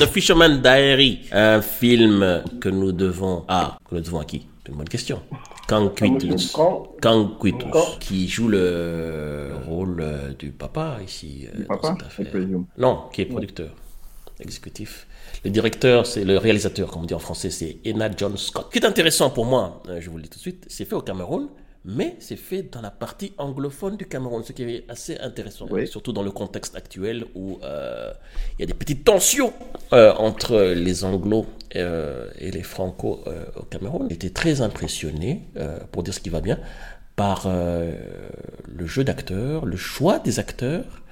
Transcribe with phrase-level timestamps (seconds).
[0.00, 4.46] The Fisherman Diary, un film que nous devons à que nous devons à qui?
[4.64, 5.20] C'est une bonne question.
[5.68, 6.52] Kang Quitus,
[7.02, 7.68] Kang Quitus,
[8.00, 11.46] qui joue le rôle euh, du papa ici.
[11.52, 12.42] euh, Du dans papa, cette affaire.
[12.78, 13.70] Non, qui est producteur
[14.40, 15.06] exécutif.
[15.44, 18.66] Le directeur, c'est le réalisateur, comme on dit en français, c'est Ena John Scott.
[18.72, 20.86] Ce qui est intéressant pour moi, euh, je vous le dis tout de suite, c'est
[20.86, 21.48] fait au Cameroun,
[21.84, 25.86] mais c'est fait dans la partie anglophone du Cameroun, ce qui est assez intéressant, Oui.
[25.86, 28.12] surtout dans le contexte actuel où euh,
[28.58, 29.52] il y a des petites tensions
[29.92, 34.08] euh, entre les anglos euh, et les franco euh, au Cameroun.
[34.10, 36.58] J'étais très impressionné, euh, pour dire ce qui va bien,
[37.16, 37.92] par euh,
[38.66, 41.02] le jeu d'acteurs, le choix des acteurs.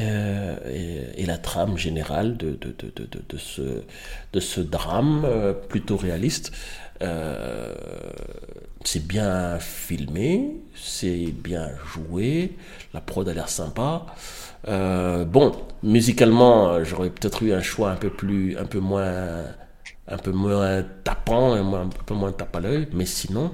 [0.00, 3.82] Euh, et, la trame générale de, de, de, de, ce,
[4.40, 6.52] ce drame euh, plutôt réaliste.
[7.02, 7.74] Euh,
[8.82, 12.56] c'est bien filmé, c'est bien joué,
[12.94, 14.06] la prod a l'air sympa.
[14.66, 19.44] Bon, musicalement, j'aurais peut-être eu un choix un peu plus, un peu moins,
[20.06, 23.52] un peu moins tapant, un, peu moins tape à l'œil, mais sinon,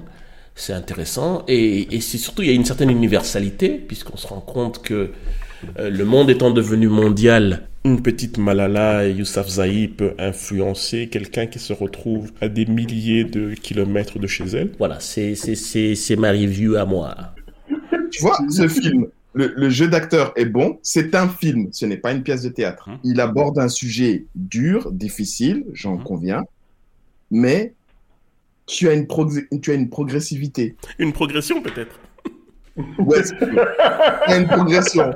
[0.53, 4.81] c'est intéressant et, et surtout il y a une certaine universalité puisqu'on se rend compte
[4.81, 5.11] que
[5.79, 11.71] euh, le monde étant devenu mondial, Une petite Malala Yousafzai peut influencer quelqu'un qui se
[11.73, 14.71] retrouve à des milliers de kilomètres de chez elle.
[14.79, 17.15] voilà, c'est c'est c'est c'est ma review à moi.
[18.11, 20.79] Tu vois, ce film, le, le jeu d'acteur est bon.
[20.81, 22.89] C'est un film, ce n'est pas une pièce de théâtre.
[22.89, 22.97] Mhm.
[23.03, 26.03] Il aborde un sujet dur, difficile, j'en Mhm.
[26.03, 26.43] conviens,
[27.29, 27.73] mais
[28.65, 30.75] tu as une, progr- tu as une progressivité.
[30.97, 31.99] Une progression peut-être.
[32.99, 35.13] Ouais, c'est- une progression.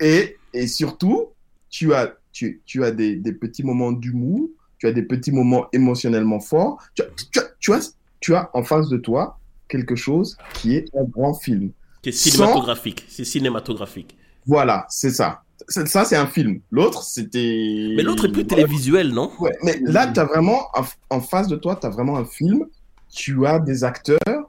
[0.00, 1.28] Et, et surtout,
[1.68, 5.66] tu as, tu, tu as des, des petits moments d'humour, tu as des petits moments
[5.72, 6.82] émotionnellement forts.
[6.94, 9.38] Tu as, tu, as, tu, as, tu as en face de toi
[9.68, 11.70] quelque chose qui est un grand film.
[12.02, 14.16] C'est Sans- cinématographique, c'est cinématographique.
[14.46, 15.42] Voilà, c'est ça.
[15.68, 16.60] Ça, c'est un film.
[16.72, 17.92] L'autre, c'était.
[17.94, 19.30] Mais l'autre est plus télévisuel, non?
[19.38, 20.82] Ouais, mais là, tu as vraiment, en,
[21.16, 22.64] en face de toi, tu as vraiment un film.
[23.12, 24.39] Tu as des acteurs,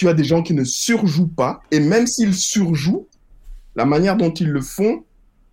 [0.00, 1.60] tu as des gens qui ne surjouent pas.
[1.70, 3.06] Et même s'ils surjouent,
[3.76, 5.04] la manière dont ils le font,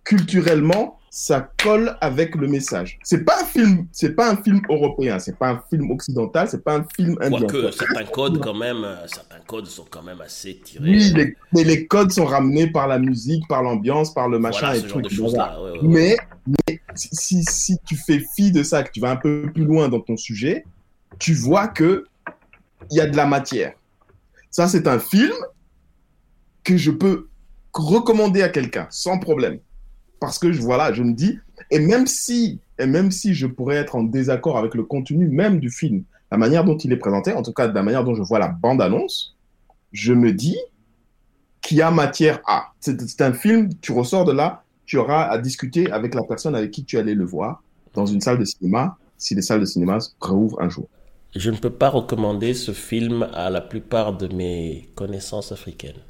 [0.04, 2.98] culturellement, ça colle avec le message.
[3.02, 6.64] C'est pas un film, c'est pas un film européen, c'est pas un film occidental, c'est
[6.64, 7.46] pas un film indien.
[7.46, 10.92] Quoique certains codes quand même, euh, certains codes sont quand même assez tirés.
[10.92, 14.72] Oui, les, mais les codes sont ramenés par la musique, par l'ambiance, par le machin
[14.72, 14.98] voilà, et tout.
[15.00, 15.78] ouais, ouais.
[15.82, 16.16] Mais,
[16.46, 19.66] mais si, si, si tu fais fi de ça, que tu vas un peu plus
[19.66, 20.64] loin dans ton sujet,
[21.18, 22.06] tu vois que
[22.90, 23.74] il y a de la matière.
[24.50, 25.32] Ça, c'est un film
[26.64, 27.28] que je peux
[27.72, 29.58] recommander à quelqu'un sans problème.
[30.20, 31.38] Parce que je- voilà, je me dis,
[31.70, 35.60] et même si, et même si je pourrais être en désaccord avec le contenu même
[35.60, 38.14] du film, la manière dont il est présenté, en tout cas de la manière dont
[38.14, 39.36] je vois la bande-annonce,
[39.92, 40.58] je me dis
[41.60, 42.72] qu'il y a matière à.
[42.80, 46.70] C'est un film, tu ressors de là, tu auras à discuter avec la personne avec
[46.70, 47.62] qui tu allais le voir
[47.94, 50.88] dans une salle de cinéma, si les salles de cinéma rouvrent un jour.
[51.34, 56.00] Je ne peux pas recommander ce film à la plupart de mes connaissances africaines.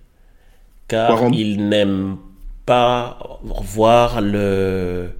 [0.88, 2.18] Car ils n'aiment
[2.64, 5.10] pas voir le,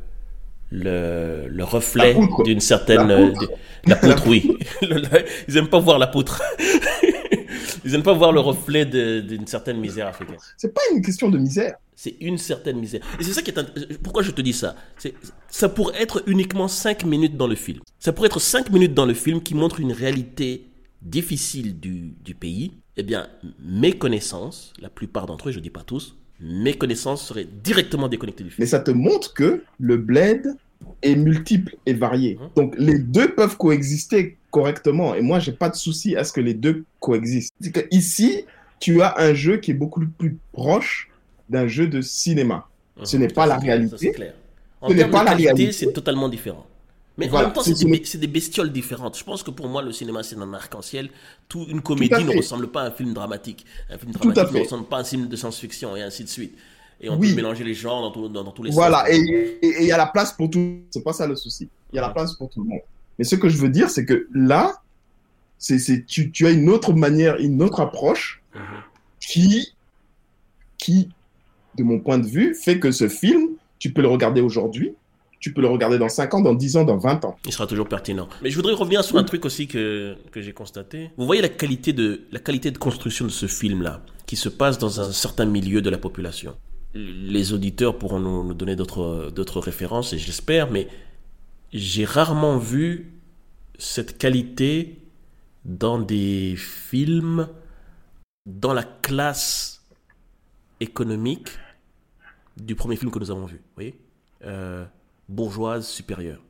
[0.70, 3.08] le, le reflet d'une certaine...
[3.08, 3.40] La poutre.
[3.40, 3.50] de-
[3.86, 4.58] la poutre, oui.
[4.82, 6.42] ils n'aiment pas voir la poutre.
[7.88, 10.36] Ils n'aiment pas voir le reflet d'une certaine misère africaine.
[10.58, 11.76] C'est pas une question de misère.
[11.96, 13.00] C'est une certaine misère.
[13.18, 13.98] Et c'est ça qui est...
[14.02, 14.76] Pourquoi je te dis ça?
[14.98, 15.14] C'est
[15.48, 17.80] Ça pourrait être uniquement 5 minutes dans le film.
[17.98, 20.66] Ça pourrait être 5 minutes dans le film qui montre une réalité
[21.02, 22.72] difficile du, du pays.
[22.96, 23.28] Eh bien,
[23.64, 28.44] mes connaissances, la plupart d'entre eux, je dis pas tous, mes connaissances seraient directement déconnectées
[28.44, 28.60] du film.
[28.60, 30.56] Mais ça te montre que le bled
[31.02, 32.36] est multiple et varié.
[32.36, 32.50] Mhm.
[32.56, 35.14] Donc les deux peuvent coexister correctement.
[35.14, 37.54] Et moi, j'ai pas de souci à ce que les deux coexistent.
[37.72, 38.44] Que ici,
[38.80, 41.10] tu as un jeu qui est beaucoup plus proche
[41.48, 42.66] d'un jeu de cinéma.
[43.04, 44.10] Ce n'est pas la réalité.
[44.12, 44.34] clair.
[44.80, 45.72] En Ce n'est termes pas de la qualité, réalité.
[45.72, 46.66] c'est totalement différent.
[47.16, 49.18] Mais en même temps, c'est- des, bestioles différentes.
[49.18, 51.10] Je pense que pour moi, le cinéma, c'est un arc-en-ciel.
[51.48, 53.66] Tout, une comédie ne ressemble pas à un film dramatique.
[53.90, 56.22] Un film Tout à dramatique ne ressemble pas à un film de science-fiction et ainsi
[56.22, 56.56] de suite.
[57.00, 57.30] Et on Oui.
[57.30, 59.08] peut mélanger les genres dans, tout- dans- dans tous les Voilà, sens.
[59.10, 60.78] et il y a la place pour tout.
[60.90, 61.68] C'est pas ça le souci.
[61.92, 62.80] Il y a la place pour tout le monde.
[63.18, 64.80] Mais ce que je veux dire, c'est que là,
[65.58, 68.60] c'est, tu, tu as une autre manière, une autre approche Mhm.
[69.20, 69.74] qui,
[70.78, 71.08] qui,
[71.76, 74.92] de mon point de vue, fait que ce film, tu peux le regarder aujourd'hui,
[75.40, 77.36] tu peux le regarder dans 5 ans, dans 10 ans, dans 20 ans.
[77.46, 78.28] Il sera toujours pertinent.
[78.42, 81.10] Mais je voudrais revenir sur un truc aussi que, que j'ai constaté.
[81.16, 84.78] Vous voyez la qualité, de, la qualité de construction de ce film-là, qui se passe
[84.78, 86.56] dans un certain milieu de la population.
[86.94, 90.88] Les auditeurs pourront nous, nous donner d'autres d'autres références, et j'espère, mais
[91.72, 93.12] j'ai rarement vu
[93.78, 94.98] cette qualité
[95.64, 97.48] dans des films
[98.46, 99.82] dans la classe
[100.80, 101.50] économique
[102.56, 103.56] du premier film que nous avons vu.
[103.56, 104.00] Vous voyez
[104.44, 104.86] Euh,
[105.28, 106.42] Bourgeoise supérieure.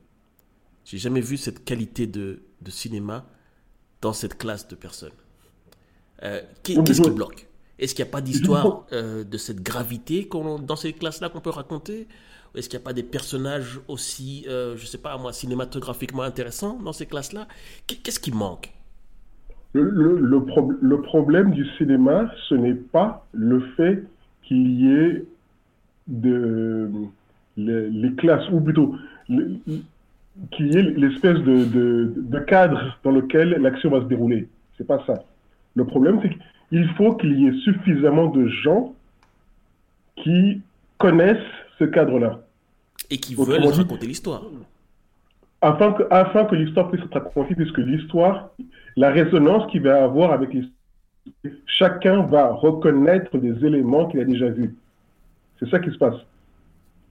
[0.85, 3.27] J'ai jamais vu cette qualité de, de cinéma
[4.01, 5.13] dans cette classe de personnes.
[6.23, 7.48] Euh, Qu'est-ce qui bloque?
[7.79, 10.29] Est-ce qu'il n'y a pas d'histoire euh, de cette gravité
[10.67, 12.09] dans ces classes-là qu'on peut raconter?
[12.55, 16.23] Est-ce qu'il n'y a pas des personnages aussi, euh, je ne sais pas moi, cinématographiquement
[16.23, 17.47] intéressants dans ces classes-là?
[17.87, 18.73] Qu'est-ce qui manque?
[19.75, 20.19] Le, le,
[20.81, 24.03] le, problème du cinéma, ce n'est pas le fait
[24.43, 25.25] qu'il y ait
[26.07, 26.91] de,
[27.59, 28.97] les, classes, ou plutôt
[29.27, 34.49] qu'il y ait l'espèce de, de, de, cadre dans lequel l'action va se dérouler.
[34.79, 35.23] C'est pas ça.
[35.75, 36.31] Le problème, c'est
[36.69, 38.95] qu'il faut qu'il y ait suffisamment de gens
[40.17, 40.61] qui
[40.99, 41.37] connaissent
[41.79, 42.41] ce cadre-là.
[43.11, 44.43] Et qui veulent raconter l'histoire.
[45.61, 48.51] Afin que, afin que l'histoire puisse être racontée, puisque l'histoire,
[48.97, 50.75] la résonance qu'il va avoir avec l'histoire,
[51.67, 54.75] chacun va reconnaître des éléments qu'il a déjà vus.
[55.59, 56.17] C'est ça qui se passe.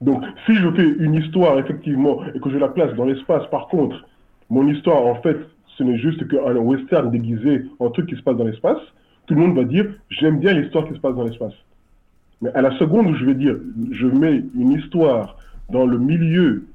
[0.00, 3.68] Donc, si je fais une histoire, effectivement, et que je la place dans l'espace, par
[3.68, 4.06] contre,
[4.48, 5.36] mon histoire, en fait,
[5.76, 8.80] ce n'est juste qu'un western déguisé en truc qui se passe dans l'espace,
[9.28, 11.52] tout le monde va dire j'aime bien l'histoire qui se passe dans l'espace.
[12.40, 13.56] Mais à la seconde où je vais dire
[13.92, 15.36] je mets une histoire
[15.70, 16.66] dans le milieu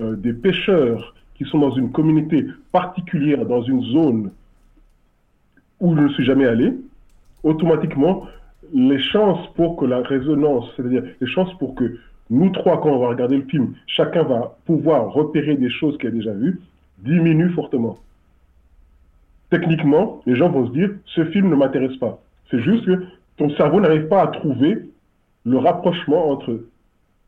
[0.00, 4.30] euh, des pêcheurs qui sont dans une communauté particulière, dans une zone
[5.80, 6.72] où je ne suis jamais allé,
[7.42, 8.26] automatiquement,
[8.72, 11.98] les chances pour que la résonance, c'est-à-dire les chances pour que
[12.30, 16.08] nous trois, quand on va regarder le film, chacun va pouvoir repérer des choses qu'il
[16.08, 16.60] a déjà vues,
[17.00, 17.98] diminuent fortement
[19.52, 22.20] techniquement, les gens vont se dire, ce film ne m'intéresse pas.
[22.50, 23.04] C'est juste que
[23.36, 24.78] ton cerveau n'arrive pas à trouver
[25.44, 26.58] le rapprochement entre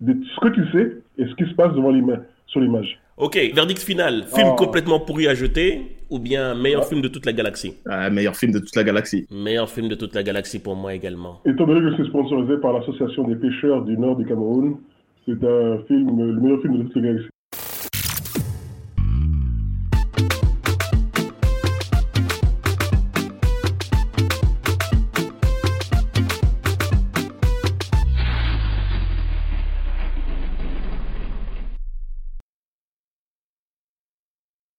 [0.00, 1.93] ce que tu sais et ce qui se passe devant
[2.47, 2.99] sur l'image.
[3.17, 4.25] Ok, verdict final.
[4.35, 4.56] Film ah.
[4.56, 6.88] complètement pourri à jeter ou bien meilleur ah.
[6.88, 7.75] film de toute la galaxie?
[7.88, 9.26] Ah, Meilleur film de toute la galaxie.
[9.31, 11.41] Meilleur film de toute la galaxie pour moi également.
[11.44, 14.79] Étant donné que c'est sponsorisé par l'Association des pêcheurs du nord du Cameroun,
[15.26, 17.29] c'est un film, le meilleur film de toute la galaxie.